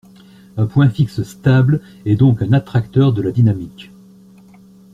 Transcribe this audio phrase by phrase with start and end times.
[0.57, 3.91] Un point fixe stable est donc un attracteur de la dynamique